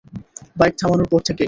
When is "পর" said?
1.11-1.21